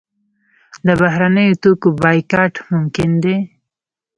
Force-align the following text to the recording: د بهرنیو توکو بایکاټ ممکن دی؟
د 0.85 0.87
بهرنیو 1.01 1.59
توکو 1.61 1.89
بایکاټ 2.01 2.53
ممکن 2.71 3.09
دی؟ 3.23 3.35